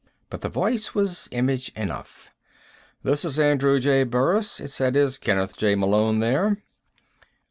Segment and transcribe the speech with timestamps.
[0.31, 2.31] But the voice was image enough.
[3.03, 4.03] "This is Andrew J.
[4.03, 4.95] Burris," it said.
[4.95, 5.75] "Is Kenneth J.
[5.75, 6.57] Malone there?"